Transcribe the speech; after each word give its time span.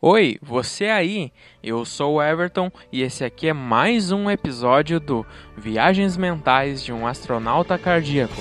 Oi, 0.00 0.38
você 0.40 0.84
aí? 0.84 1.32
Eu 1.60 1.84
sou 1.84 2.14
o 2.14 2.22
Everton 2.22 2.70
e 2.92 3.02
esse 3.02 3.24
aqui 3.24 3.48
é 3.48 3.52
mais 3.52 4.12
um 4.12 4.30
episódio 4.30 5.00
do 5.00 5.26
Viagens 5.56 6.16
Mentais 6.16 6.84
de 6.84 6.92
um 6.92 7.04
Astronauta 7.04 7.76
Cardíaco. 7.76 8.40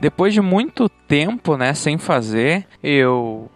Depois 0.00 0.34
de 0.34 0.40
muito 0.40 0.88
tempo, 0.88 1.56
né, 1.56 1.74
sem 1.74 1.98
fazer, 1.98 2.66
eu 2.82 3.48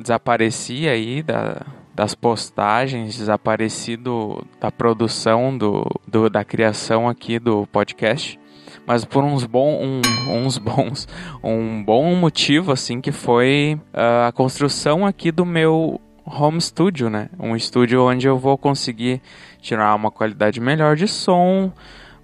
desapareci 0.00 0.88
aí 0.88 1.22
da, 1.22 1.64
das 1.94 2.16
postagens, 2.16 3.16
desapareci 3.16 3.96
do, 3.96 4.44
da 4.60 4.72
produção, 4.72 5.56
do, 5.56 5.86
do, 6.08 6.28
da 6.28 6.42
criação 6.42 7.08
aqui 7.08 7.38
do 7.38 7.68
podcast 7.68 8.36
mas 8.86 9.04
por 9.04 9.24
uns, 9.24 9.44
bom, 9.44 9.82
um, 9.82 10.00
uns 10.30 10.58
bons, 10.58 11.08
um 11.42 11.82
bom 11.82 12.14
motivo, 12.14 12.72
assim, 12.72 13.00
que 13.00 13.12
foi 13.12 13.78
uh, 13.92 14.28
a 14.28 14.32
construção 14.32 15.04
aqui 15.04 15.32
do 15.32 15.44
meu 15.44 16.00
home 16.24 16.60
studio, 16.60 17.10
né? 17.10 17.28
Um 17.38 17.56
estúdio 17.56 18.02
onde 18.02 18.26
eu 18.26 18.38
vou 18.38 18.56
conseguir 18.56 19.20
tirar 19.60 19.94
uma 19.94 20.10
qualidade 20.10 20.60
melhor 20.60 20.96
de 20.96 21.06
som, 21.06 21.72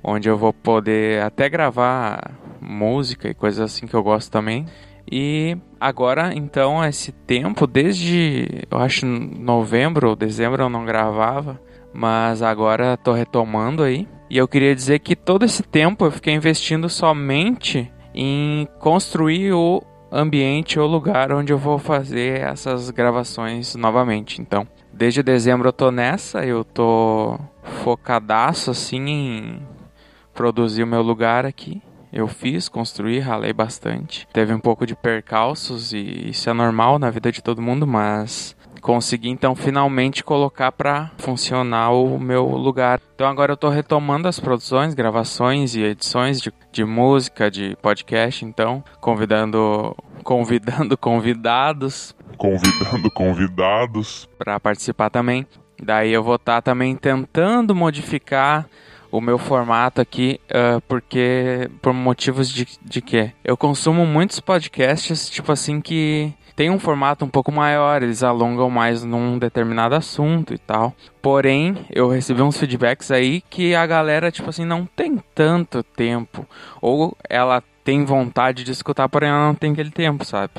onde 0.02 0.28
eu 0.28 0.36
vou 0.36 0.52
poder 0.52 1.22
até 1.22 1.48
gravar 1.48 2.32
música 2.60 3.28
e 3.28 3.34
coisas 3.34 3.60
assim 3.60 3.86
que 3.86 3.94
eu 3.94 4.02
gosto 4.02 4.30
também. 4.30 4.66
E 5.10 5.56
agora, 5.80 6.32
então, 6.34 6.84
esse 6.84 7.12
tempo, 7.12 7.66
desde 7.66 8.66
eu 8.70 8.78
acho 8.78 9.04
novembro 9.04 10.10
ou 10.10 10.16
dezembro 10.16 10.62
eu 10.62 10.68
não 10.68 10.84
gravava, 10.84 11.60
mas 11.92 12.42
agora 12.42 12.96
tô 12.96 13.12
retomando 13.12 13.82
aí. 13.82 14.08
E 14.30 14.38
eu 14.38 14.48
queria 14.48 14.74
dizer 14.74 14.98
que 15.00 15.14
todo 15.14 15.44
esse 15.44 15.62
tempo 15.62 16.04
eu 16.04 16.10
fiquei 16.10 16.34
investindo 16.34 16.88
somente 16.88 17.92
em 18.14 18.66
construir 18.78 19.52
o 19.52 19.82
ambiente 20.10 20.78
ou 20.78 20.86
lugar 20.86 21.32
onde 21.32 21.52
eu 21.52 21.58
vou 21.58 21.78
fazer 21.78 22.40
essas 22.40 22.90
gravações 22.90 23.74
novamente. 23.74 24.40
Então, 24.40 24.66
desde 24.92 25.22
dezembro 25.22 25.68
eu 25.68 25.72
tô 25.72 25.90
nessa, 25.90 26.44
eu 26.44 26.64
tô 26.64 27.38
focadaço 27.82 28.70
assim 28.70 29.08
em 29.08 29.62
produzir 30.34 30.82
o 30.82 30.86
meu 30.86 31.02
lugar 31.02 31.46
aqui. 31.46 31.82
Eu 32.12 32.28
fiz, 32.28 32.68
construí, 32.68 33.18
ralei 33.18 33.54
bastante. 33.54 34.28
Teve 34.34 34.52
um 34.52 34.60
pouco 34.60 34.86
de 34.86 34.94
percalços 34.94 35.94
e 35.94 36.28
isso 36.28 36.50
é 36.50 36.52
normal 36.52 36.98
na 36.98 37.08
vida 37.08 37.32
de 37.32 37.42
todo 37.42 37.62
mundo, 37.62 37.86
mas 37.86 38.54
consegui 38.82 39.30
então 39.30 39.54
finalmente 39.54 40.24
colocar 40.24 40.72
para 40.72 41.12
funcionar 41.16 41.92
o 41.92 42.18
meu 42.18 42.44
lugar. 42.44 43.00
Então 43.14 43.28
agora 43.28 43.52
eu 43.52 43.54
estou 43.54 43.70
retomando 43.70 44.28
as 44.28 44.40
produções, 44.40 44.92
gravações 44.92 45.74
e 45.74 45.82
edições 45.82 46.40
de, 46.40 46.52
de 46.72 46.84
música, 46.84 47.50
de 47.50 47.76
podcast, 47.80 48.44
então 48.44 48.84
convidando 49.00 49.96
convidando 50.24 50.98
convidados, 50.98 52.14
convidando 52.36 53.10
convidados 53.14 54.28
para 54.36 54.58
participar 54.58 55.08
também. 55.08 55.46
Daí 55.80 56.12
eu 56.12 56.22
vou 56.22 56.36
estar 56.36 56.56
tá 56.56 56.62
também 56.62 56.94
tentando 56.94 57.74
modificar 57.74 58.68
o 59.10 59.20
meu 59.20 59.36
formato 59.36 60.00
aqui, 60.00 60.40
uh, 60.48 60.80
porque 60.88 61.68
por 61.82 61.92
motivos 61.92 62.48
de, 62.48 62.66
de 62.82 63.02
quê? 63.02 63.32
Eu 63.44 63.56
consumo 63.56 64.06
muitos 64.06 64.40
podcasts, 64.40 65.28
tipo 65.28 65.52
assim, 65.52 65.80
que 65.80 66.32
tem 66.54 66.70
um 66.70 66.78
formato 66.78 67.24
um 67.24 67.28
pouco 67.28 67.50
maior, 67.50 68.02
eles 68.02 68.22
alongam 68.22 68.68
mais 68.68 69.02
num 69.02 69.38
determinado 69.38 69.94
assunto 69.94 70.52
e 70.52 70.58
tal. 70.58 70.94
Porém, 71.20 71.86
eu 71.90 72.08
recebi 72.08 72.42
uns 72.42 72.58
feedbacks 72.58 73.10
aí 73.10 73.40
que 73.40 73.74
a 73.74 73.86
galera, 73.86 74.30
tipo 74.30 74.50
assim, 74.50 74.64
não 74.64 74.84
tem 74.84 75.18
tanto 75.34 75.82
tempo. 75.82 76.46
Ou 76.80 77.16
ela 77.28 77.62
tem 77.84 78.04
vontade 78.04 78.64
de 78.64 78.70
escutar, 78.70 79.08
porém 79.08 79.30
ela 79.30 79.46
não 79.46 79.54
tem 79.54 79.72
aquele 79.72 79.90
tempo, 79.90 80.24
sabe? 80.24 80.52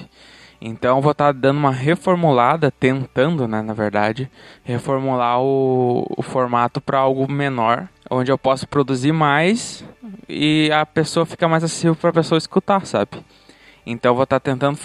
Então 0.66 0.96
eu 0.96 1.02
vou 1.02 1.12
estar 1.12 1.26
tá 1.26 1.32
dando 1.34 1.58
uma 1.58 1.72
reformulada, 1.72 2.72
tentando, 2.72 3.48
né, 3.48 3.62
na 3.62 3.74
verdade, 3.74 4.32
reformular 4.64 5.42
o, 5.42 6.06
o 6.18 6.22
formato 6.22 6.80
para 6.80 7.00
algo 7.00 7.30
menor, 7.30 7.90
onde 8.10 8.32
eu 8.32 8.38
posso 8.38 8.66
produzir 8.66 9.12
mais 9.12 9.84
e 10.30 10.72
a 10.72 10.86
pessoa 10.86 11.26
fica 11.26 11.50
mais 11.50 11.66
acessível 11.66 11.96
para 11.96 12.12
a 12.12 12.14
pessoa 12.14 12.38
escutar, 12.38 12.86
sabe? 12.86 13.22
Então 13.86 14.16
vou 14.16 14.24
estar 14.24 14.40
tá 14.40 14.52
tentando 14.52 14.78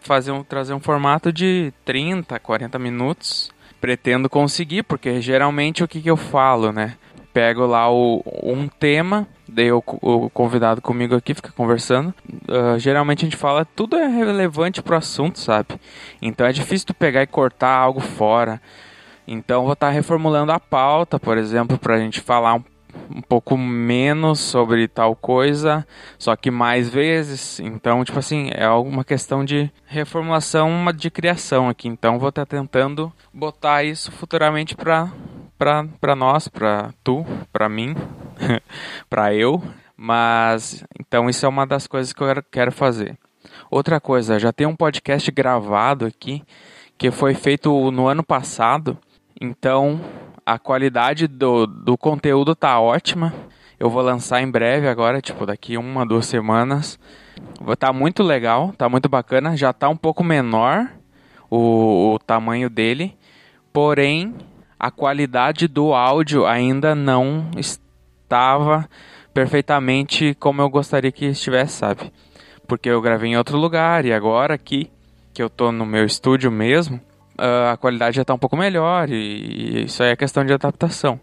fazer 0.00 0.32
um, 0.32 0.42
trazer 0.42 0.74
um 0.74 0.80
formato 0.80 1.32
de 1.32 1.72
30, 1.84 2.38
40 2.38 2.78
minutos. 2.78 3.50
Pretendo 3.80 4.30
conseguir, 4.30 4.82
porque 4.82 5.20
geralmente 5.20 5.84
o 5.84 5.88
que, 5.88 6.00
que 6.00 6.10
eu 6.10 6.16
falo, 6.16 6.72
né? 6.72 6.94
Pego 7.32 7.66
lá 7.66 7.90
o, 7.92 8.22
um 8.42 8.66
tema, 8.66 9.28
daí 9.46 9.70
o, 9.70 9.82
o 10.00 10.30
convidado 10.30 10.80
comigo 10.80 11.14
aqui 11.14 11.34
fica 11.34 11.52
conversando. 11.52 12.14
Uh, 12.48 12.78
geralmente 12.78 13.26
a 13.26 13.28
gente 13.28 13.36
fala, 13.36 13.66
tudo 13.66 13.96
é 13.96 14.06
relevante 14.06 14.82
pro 14.82 14.96
assunto, 14.96 15.38
sabe? 15.38 15.78
Então 16.22 16.46
é 16.46 16.52
difícil 16.52 16.86
tu 16.86 16.94
pegar 16.94 17.22
e 17.22 17.26
cortar 17.26 17.76
algo 17.76 18.00
fora. 18.00 18.60
Então 19.28 19.64
vou 19.64 19.74
estar 19.74 19.88
tá 19.88 19.92
reformulando 19.92 20.52
a 20.52 20.58
pauta, 20.58 21.20
por 21.20 21.36
exemplo, 21.36 21.78
para 21.78 21.96
a 21.96 21.98
gente 21.98 22.22
falar 22.22 22.54
um 22.54 22.64
um 23.10 23.20
pouco 23.20 23.56
menos 23.56 24.40
sobre 24.40 24.88
tal 24.88 25.14
coisa, 25.14 25.86
só 26.18 26.34
que 26.36 26.50
mais 26.50 26.88
vezes. 26.88 27.60
Então, 27.60 28.04
tipo 28.04 28.18
assim, 28.18 28.50
é 28.52 28.64
alguma 28.64 29.04
questão 29.04 29.44
de 29.44 29.70
reformulação, 29.86 30.70
uma 30.70 30.92
de 30.92 31.10
criação 31.10 31.68
aqui. 31.68 31.88
Então, 31.88 32.18
vou 32.18 32.28
estar 32.28 32.46
tentando 32.46 33.12
botar 33.32 33.84
isso 33.84 34.10
futuramente 34.12 34.74
para 34.74 35.10
para 35.58 36.14
nós, 36.14 36.48
para 36.48 36.92
tu, 37.02 37.24
para 37.50 37.68
mim, 37.68 37.94
para 39.08 39.34
eu. 39.34 39.62
Mas 39.96 40.84
então 41.00 41.30
isso 41.30 41.46
é 41.46 41.48
uma 41.48 41.66
das 41.66 41.86
coisas 41.86 42.12
que 42.12 42.22
eu 42.22 42.42
quero 42.50 42.70
fazer. 42.70 43.18
Outra 43.70 44.00
coisa, 44.00 44.38
já 44.38 44.52
tem 44.52 44.66
um 44.66 44.76
podcast 44.76 45.30
gravado 45.30 46.04
aqui 46.04 46.42
que 46.98 47.10
foi 47.10 47.34
feito 47.34 47.90
no 47.90 48.06
ano 48.06 48.22
passado. 48.22 48.98
Então, 49.40 50.00
a 50.46 50.60
qualidade 50.60 51.26
do, 51.26 51.66
do 51.66 51.98
conteúdo 51.98 52.54
tá 52.54 52.78
ótima. 52.78 53.34
Eu 53.78 53.90
vou 53.90 54.00
lançar 54.00 54.40
em 54.40 54.48
breve 54.48 54.86
agora, 54.86 55.20
tipo, 55.20 55.44
daqui 55.44 55.76
uma, 55.76 56.06
duas 56.06 56.24
semanas. 56.26 56.96
Tá 57.78 57.92
muito 57.92 58.22
legal, 58.22 58.72
tá 58.78 58.88
muito 58.88 59.08
bacana. 59.08 59.56
Já 59.56 59.72
tá 59.72 59.88
um 59.88 59.96
pouco 59.96 60.22
menor 60.22 60.88
o, 61.50 62.14
o 62.14 62.18
tamanho 62.20 62.70
dele. 62.70 63.18
Porém, 63.72 64.34
a 64.78 64.90
qualidade 64.90 65.66
do 65.66 65.92
áudio 65.92 66.46
ainda 66.46 66.94
não 66.94 67.50
estava 67.56 68.88
perfeitamente 69.34 70.34
como 70.38 70.62
eu 70.62 70.70
gostaria 70.70 71.12
que 71.12 71.26
estivesse, 71.26 71.74
sabe? 71.74 72.12
Porque 72.68 72.88
eu 72.88 73.02
gravei 73.02 73.32
em 73.32 73.36
outro 73.36 73.58
lugar 73.58 74.04
e 74.04 74.12
agora 74.12 74.54
aqui, 74.54 74.90
que 75.34 75.42
eu 75.42 75.50
tô 75.50 75.70
no 75.70 75.84
meu 75.84 76.06
estúdio 76.06 76.50
mesmo, 76.50 77.00
a 77.38 77.76
qualidade 77.76 78.16
já 78.16 78.22
está 78.22 78.34
um 78.34 78.38
pouco 78.38 78.56
melhor 78.56 79.10
e, 79.10 79.14
e 79.14 79.84
isso 79.84 80.02
aí 80.02 80.10
é 80.10 80.16
questão 80.16 80.44
de 80.44 80.52
adaptação. 80.52 81.20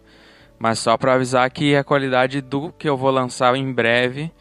Mas 0.59 0.79
só 0.79 0.97
para 0.97 1.13
avisar 1.13 1.49
que 1.49 1.75
a 1.75 1.83
qualidade 1.83 2.41
do 2.41 2.71
que 2.71 2.87
eu 2.87 2.95
vou 2.95 3.11
lançar 3.11 3.55
em 3.55 3.71
breve 3.71 4.31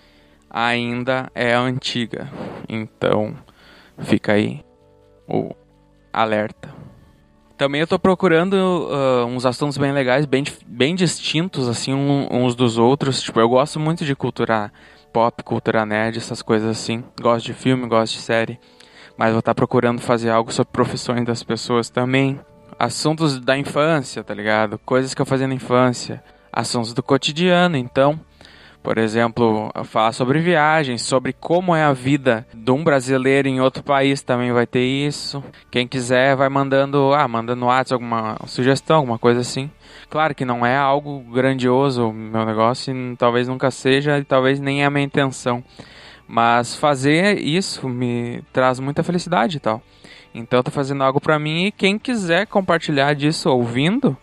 ainda 0.48 1.30
é 1.34 1.54
antiga. 1.54 2.30
Então 2.68 3.34
fica 3.98 4.32
aí 4.34 4.64
o 5.26 5.54
alerta. 6.12 6.72
Também 7.56 7.80
eu 7.80 7.84
estou 7.84 7.98
procurando 7.98 8.54
uh, 8.54 9.26
uns 9.26 9.46
assuntos 9.46 9.78
bem 9.78 9.92
legais, 9.92 10.26
bem, 10.26 10.44
bem 10.66 10.94
distintos 10.94 11.68
assim 11.68 11.94
uns 11.94 12.54
dos 12.54 12.76
outros. 12.76 13.22
Tipo, 13.22 13.40
eu 13.40 13.48
gosto 13.48 13.78
muito 13.78 14.04
de 14.04 14.14
cultura 14.14 14.72
pop, 15.12 15.42
cultura 15.42 15.86
nerd, 15.86 16.18
essas 16.18 16.42
coisas 16.42 16.68
assim. 16.68 17.04
Gosto 17.20 17.46
de 17.46 17.52
filme, 17.52 17.86
gosto 17.86 18.14
de 18.14 18.20
série 18.20 18.58
mas 19.22 19.30
vou 19.30 19.38
estar 19.38 19.54
procurando 19.54 20.00
fazer 20.00 20.30
algo 20.30 20.52
sobre 20.52 20.72
profissões 20.72 21.24
das 21.24 21.44
pessoas 21.44 21.88
também. 21.88 22.40
Assuntos 22.76 23.38
da 23.38 23.56
infância, 23.56 24.24
tá 24.24 24.34
ligado? 24.34 24.80
Coisas 24.80 25.14
que 25.14 25.22
eu 25.22 25.26
fazia 25.26 25.46
na 25.46 25.54
infância. 25.54 26.20
Assuntos 26.52 26.92
do 26.92 27.04
cotidiano, 27.04 27.76
então. 27.76 28.18
Por 28.82 28.98
exemplo, 28.98 29.70
falar 29.84 30.10
sobre 30.10 30.40
viagens, 30.40 31.02
sobre 31.02 31.32
como 31.32 31.72
é 31.72 31.84
a 31.84 31.92
vida 31.92 32.44
de 32.52 32.72
um 32.72 32.82
brasileiro 32.82 33.46
em 33.46 33.60
outro 33.60 33.84
país 33.84 34.22
também 34.22 34.50
vai 34.50 34.66
ter 34.66 34.84
isso. 34.84 35.40
Quem 35.70 35.86
quiser 35.86 36.34
vai 36.34 36.48
mandando, 36.48 37.14
ah, 37.14 37.28
mandando 37.28 37.60
no 37.60 37.66
WhatsApp 37.66 38.02
alguma 38.02 38.36
sugestão, 38.48 38.96
alguma 38.96 39.20
coisa 39.20 39.38
assim. 39.38 39.70
Claro 40.10 40.34
que 40.34 40.44
não 40.44 40.66
é 40.66 40.76
algo 40.76 41.20
grandioso 41.32 42.12
meu 42.12 42.44
negócio, 42.44 42.92
e 42.92 43.16
talvez 43.16 43.46
nunca 43.46 43.70
seja 43.70 44.18
e 44.18 44.24
talvez 44.24 44.58
nem 44.58 44.82
é 44.82 44.86
a 44.86 44.90
minha 44.90 45.04
intenção. 45.04 45.62
Mas 46.34 46.74
fazer 46.74 47.38
isso 47.42 47.86
me 47.86 48.42
traz 48.54 48.80
muita 48.80 49.02
felicidade 49.02 49.58
e 49.58 49.60
tal. 49.60 49.82
Então 50.34 50.60
eu 50.60 50.64
tô 50.64 50.70
fazendo 50.70 51.04
algo 51.04 51.20
para 51.20 51.38
mim 51.38 51.66
e 51.66 51.70
quem 51.70 51.98
quiser 51.98 52.46
compartilhar 52.46 53.14
disso 53.14 53.50
ouvindo, 53.50 54.16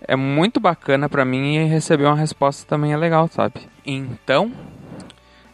é 0.00 0.16
muito 0.16 0.58
bacana 0.58 1.08
para 1.08 1.24
mim 1.24 1.54
e 1.54 1.64
receber 1.64 2.06
uma 2.06 2.16
resposta 2.16 2.66
também 2.66 2.92
é 2.92 2.96
legal, 2.96 3.28
sabe? 3.28 3.60
Então, 3.86 4.50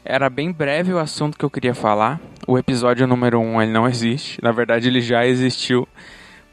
era 0.03 0.31
bem 0.31 0.51
breve 0.51 0.91
o 0.91 0.99
assunto 0.99 1.37
que 1.37 1.45
eu 1.45 1.51
queria 1.51 1.75
falar. 1.75 2.19
O 2.49 2.57
episódio 2.57 3.07
número 3.07 3.39
1 3.39 3.43
um, 3.43 3.61
ele 3.61 3.71
não 3.71 3.87
existe. 3.87 4.43
Na 4.43 4.53
verdade, 4.53 4.89
ele 4.89 5.03
já 5.03 5.27
existiu. 5.27 5.87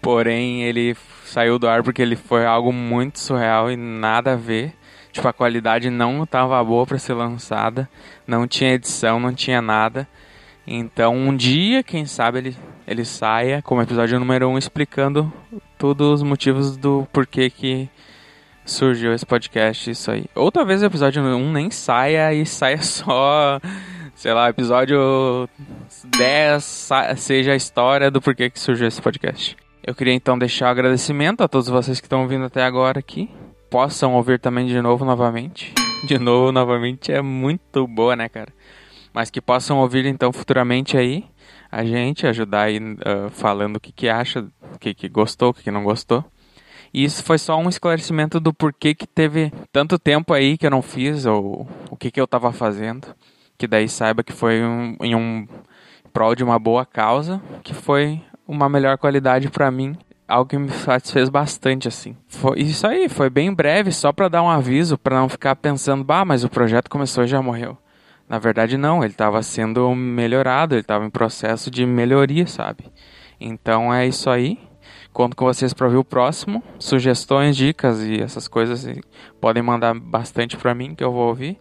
Porém, 0.01 0.63
ele 0.63 0.95
saiu 1.25 1.59
do 1.59 1.67
ar 1.67 1.83
porque 1.83 2.01
ele 2.01 2.15
foi 2.15 2.45
algo 2.45 2.73
muito 2.73 3.19
surreal 3.19 3.71
e 3.71 3.77
nada 3.77 4.33
a 4.33 4.35
ver. 4.35 4.73
Tipo, 5.11 5.27
a 5.27 5.33
qualidade 5.33 5.89
não 5.89 6.25
tava 6.25 6.63
boa 6.63 6.85
para 6.85 6.97
ser 6.97 7.13
lançada, 7.13 7.89
não 8.25 8.47
tinha 8.47 8.73
edição, 8.73 9.19
não 9.19 9.33
tinha 9.33 9.61
nada. 9.61 10.07
Então, 10.65 11.15
um 11.15 11.35
dia, 11.35 11.83
quem 11.83 12.05
sabe, 12.05 12.37
ele, 12.37 12.57
ele 12.87 13.03
saia 13.03 13.61
como 13.61 13.81
episódio 13.81 14.19
número 14.19 14.47
1 14.47 14.53
um, 14.53 14.57
explicando 14.57 15.31
todos 15.77 16.21
os 16.21 16.23
motivos 16.23 16.77
do 16.77 17.07
porquê 17.11 17.49
que 17.49 17.89
surgiu 18.65 19.13
esse 19.13 19.25
podcast, 19.25 19.91
isso 19.91 20.11
aí. 20.11 20.25
Ou 20.33 20.51
talvez 20.51 20.81
o 20.81 20.85
episódio 20.85 21.21
1 21.21 21.35
um 21.35 21.51
nem 21.51 21.69
saia 21.69 22.33
e 22.33 22.45
saia 22.45 22.79
só, 22.81 23.59
sei 24.15 24.33
lá, 24.33 24.49
episódio 24.49 25.49
10 26.05 26.89
seja 27.17 27.51
a 27.51 27.55
história 27.55 28.09
do 28.09 28.21
porquê 28.21 28.49
que 28.49 28.59
surgiu 28.59 28.87
esse 28.87 29.01
podcast. 29.01 29.57
Eu 29.83 29.95
queria 29.95 30.13
então 30.13 30.37
deixar 30.37 30.67
um 30.67 30.69
agradecimento 30.69 31.41
a 31.41 31.47
todos 31.47 31.67
vocês 31.67 31.99
que 31.99 32.05
estão 32.05 32.21
ouvindo 32.21 32.45
até 32.45 32.63
agora 32.63 32.99
aqui. 32.99 33.31
Possam 33.67 34.13
ouvir 34.13 34.39
também 34.39 34.67
de 34.67 34.79
novo 34.79 35.03
novamente. 35.03 35.73
De 36.07 36.17
novo 36.17 36.51
novamente 36.51 37.11
é 37.11 37.21
muito 37.21 37.87
boa, 37.87 38.15
né, 38.15 38.27
cara? 38.27 38.51
Mas 39.13 39.29
que 39.29 39.39
possam 39.39 39.79
ouvir 39.79 40.05
então 40.07 40.33
futuramente 40.33 40.97
aí 40.97 41.25
a 41.71 41.83
gente, 41.83 42.25
ajudar 42.25 42.63
aí 42.63 42.79
uh, 42.79 43.29
falando 43.29 43.75
o 43.75 43.79
que, 43.79 43.91
que 43.91 44.09
acha, 44.09 44.47
o 44.73 44.79
que, 44.79 44.93
que 44.95 45.07
gostou, 45.07 45.49
o 45.49 45.53
que, 45.53 45.63
que 45.63 45.71
não 45.71 45.83
gostou. 45.83 46.25
E 46.93 47.03
isso 47.03 47.23
foi 47.23 47.37
só 47.37 47.55
um 47.57 47.69
esclarecimento 47.69 48.39
do 48.39 48.51
porquê 48.51 48.95
que 48.95 49.05
teve 49.05 49.53
tanto 49.71 49.99
tempo 49.99 50.33
aí 50.33 50.57
que 50.57 50.65
eu 50.65 50.71
não 50.71 50.81
fiz, 50.81 51.25
ou 51.25 51.67
o 51.89 51.95
que, 51.95 52.09
que 52.09 52.19
eu 52.19 52.25
estava 52.25 52.51
fazendo. 52.51 53.15
Que 53.57 53.67
daí 53.67 53.87
saiba 53.87 54.23
que 54.23 54.33
foi 54.33 54.61
um, 54.61 54.97
em 55.01 55.15
um 55.15 55.47
prol 56.11 56.35
de 56.35 56.43
uma 56.43 56.57
boa 56.57 56.85
causa, 56.85 57.41
que 57.63 57.73
foi 57.73 58.21
uma 58.51 58.67
melhor 58.67 58.97
qualidade 58.97 59.49
para 59.49 59.71
mim. 59.71 59.95
Algo 60.27 60.49
que 60.49 60.57
me 60.57 60.69
satisfez 60.69 61.29
bastante, 61.29 61.87
assim. 61.87 62.15
Foi 62.27 62.59
isso 62.59 62.85
aí, 62.85 63.07
foi 63.07 63.29
bem 63.29 63.53
breve, 63.53 63.91
só 63.91 64.11
para 64.11 64.27
dar 64.27 64.43
um 64.43 64.49
aviso, 64.49 64.97
para 64.97 65.17
não 65.17 65.29
ficar 65.29 65.55
pensando, 65.55 66.03
bah, 66.03 66.25
mas 66.25 66.43
o 66.43 66.49
projeto 66.49 66.89
começou 66.89 67.23
e 67.23 67.27
já 67.27 67.41
morreu. 67.41 67.77
Na 68.27 68.37
verdade, 68.39 68.77
não, 68.77 69.03
ele 69.03 69.13
estava 69.13 69.41
sendo 69.41 69.93
melhorado, 69.95 70.75
ele 70.75 70.81
estava 70.81 71.05
em 71.05 71.09
processo 71.09 71.71
de 71.71 71.85
melhoria, 71.85 72.45
sabe? 72.45 72.85
Então 73.39 73.93
é 73.93 74.05
isso 74.05 74.29
aí. 74.29 74.59
Conto 75.11 75.35
com 75.35 75.45
vocês 75.45 75.73
para 75.73 75.87
ouvir 75.87 75.97
o 75.97 76.03
próximo. 76.03 76.63
Sugestões, 76.79 77.57
dicas 77.57 78.01
e 78.01 78.21
essas 78.21 78.47
coisas 78.47 78.85
podem 79.41 79.63
mandar 79.63 79.93
bastante 79.93 80.55
para 80.55 80.73
mim 80.73 80.95
que 80.95 81.03
eu 81.03 81.11
vou 81.11 81.27
ouvir. 81.27 81.59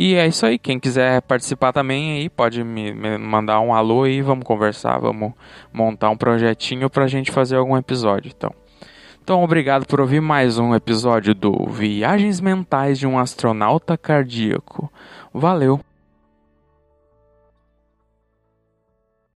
E 0.00 0.14
é 0.14 0.28
isso 0.28 0.46
aí. 0.46 0.60
Quem 0.60 0.78
quiser 0.78 1.20
participar 1.22 1.72
também 1.72 2.20
aí 2.20 2.28
pode 2.30 2.62
me, 2.62 2.92
me 2.92 3.18
mandar 3.18 3.58
um 3.58 3.74
alô 3.74 4.06
e 4.06 4.22
vamos 4.22 4.44
conversar, 4.44 4.96
vamos 5.00 5.32
montar 5.72 6.08
um 6.08 6.16
projetinho 6.16 6.88
para 6.88 7.02
a 7.02 7.08
gente 7.08 7.32
fazer 7.32 7.56
algum 7.56 7.76
episódio. 7.76 8.32
Então, 8.32 8.54
então 9.20 9.42
obrigado 9.42 9.86
por 9.86 10.00
ouvir 10.00 10.20
mais 10.20 10.56
um 10.56 10.72
episódio 10.72 11.34
do 11.34 11.66
Viagens 11.66 12.40
Mentais 12.40 12.96
de 12.96 13.08
um 13.08 13.18
Astronauta 13.18 13.98
Cardíaco. 13.98 14.88
Valeu. 15.34 15.80